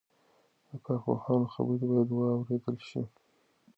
د 0.69 0.71
کارپوهانو 0.85 1.51
خبرې 1.53 1.83
باید 1.89 2.09
واورېدل 2.11 2.77
شي. 2.89 3.01